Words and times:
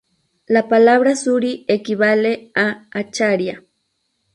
La 0.47 0.67
palabra 0.67 1.15
"Suri" 1.15 1.63
equivale 1.67 2.49
a 2.55 2.87
acharia. 2.89 3.63